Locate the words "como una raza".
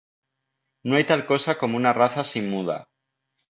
1.59-2.23